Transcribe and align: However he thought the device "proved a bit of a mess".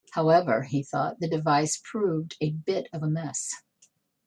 However 0.13 0.63
he 0.63 0.81
thought 0.81 1.19
the 1.19 1.29
device 1.29 1.77
"proved 1.77 2.35
a 2.41 2.49
bit 2.49 2.87
of 2.91 3.03
a 3.03 3.07
mess". 3.07 3.53